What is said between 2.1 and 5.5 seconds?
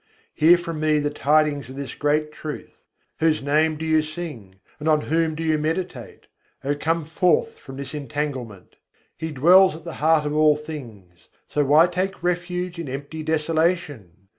truth! Whose name do you sing, and on whom do